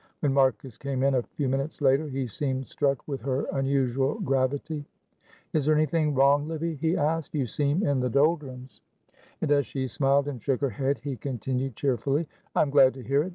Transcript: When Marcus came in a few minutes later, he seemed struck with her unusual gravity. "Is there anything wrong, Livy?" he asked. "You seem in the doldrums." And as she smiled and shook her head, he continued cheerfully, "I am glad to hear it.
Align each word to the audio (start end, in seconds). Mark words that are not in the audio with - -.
When 0.21 0.33
Marcus 0.33 0.79
came 0.79 1.03
in 1.03 1.13
a 1.13 1.21
few 1.21 1.47
minutes 1.47 1.79
later, 1.79 2.07
he 2.07 2.25
seemed 2.25 2.65
struck 2.65 3.07
with 3.07 3.21
her 3.21 3.45
unusual 3.53 4.15
gravity. 4.21 4.83
"Is 5.53 5.65
there 5.67 5.75
anything 5.75 6.15
wrong, 6.15 6.47
Livy?" 6.47 6.73
he 6.73 6.97
asked. 6.97 7.35
"You 7.35 7.45
seem 7.45 7.85
in 7.85 7.99
the 7.99 8.09
doldrums." 8.09 8.81
And 9.41 9.51
as 9.51 9.67
she 9.67 9.87
smiled 9.87 10.27
and 10.27 10.41
shook 10.41 10.61
her 10.61 10.71
head, 10.71 10.97
he 11.03 11.17
continued 11.17 11.75
cheerfully, 11.75 12.27
"I 12.55 12.63
am 12.63 12.71
glad 12.71 12.95
to 12.95 13.03
hear 13.03 13.21
it. 13.25 13.29